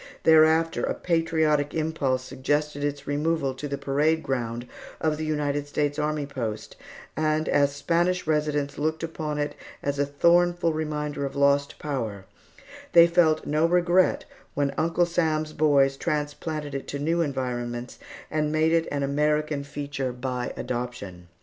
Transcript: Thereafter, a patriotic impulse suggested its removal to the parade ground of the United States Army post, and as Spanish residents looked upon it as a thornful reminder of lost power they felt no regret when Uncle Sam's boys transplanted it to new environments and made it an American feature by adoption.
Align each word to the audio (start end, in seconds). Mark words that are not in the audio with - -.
Thereafter, 0.23 0.81
a 0.81 0.95
patriotic 0.95 1.75
impulse 1.75 2.23
suggested 2.23 2.83
its 2.83 3.05
removal 3.05 3.53
to 3.53 3.67
the 3.67 3.77
parade 3.77 4.23
ground 4.23 4.65
of 4.99 5.17
the 5.17 5.25
United 5.25 5.67
States 5.67 5.99
Army 5.99 6.25
post, 6.25 6.75
and 7.15 7.47
as 7.47 7.75
Spanish 7.75 8.25
residents 8.25 8.79
looked 8.79 9.03
upon 9.03 9.37
it 9.37 9.53
as 9.83 9.99
a 9.99 10.05
thornful 10.07 10.73
reminder 10.73 11.23
of 11.23 11.35
lost 11.35 11.77
power 11.77 12.25
they 12.93 13.05
felt 13.05 13.45
no 13.45 13.67
regret 13.67 14.25
when 14.55 14.73
Uncle 14.75 15.05
Sam's 15.05 15.53
boys 15.53 15.97
transplanted 15.97 16.73
it 16.73 16.87
to 16.87 16.97
new 16.97 17.21
environments 17.21 17.99
and 18.31 18.51
made 18.51 18.71
it 18.71 18.87
an 18.91 19.03
American 19.03 19.63
feature 19.63 20.11
by 20.11 20.51
adoption. 20.57 21.27